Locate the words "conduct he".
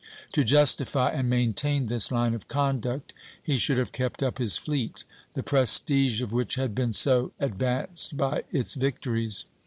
2.47-3.55